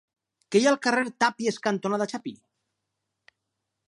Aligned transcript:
Què 0.53 0.59
hi 0.61 0.63
ha 0.69 0.71
al 0.71 0.79
carrer 0.85 1.03
Tàpies 1.23 1.59
cantonada 1.67 2.07
Chapí? 2.15 2.33